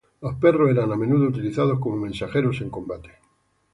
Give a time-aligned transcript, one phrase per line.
[0.19, 3.19] Los perros eran a menudo utilizados como mensajeros en combate.